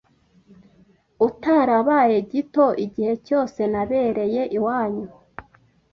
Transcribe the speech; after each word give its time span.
utarabaye 1.27 2.17
gito 2.31 2.67
igihe 2.85 3.13
cyose 3.25 3.59
nabereye 3.71 4.41
iwanyu 4.57 5.07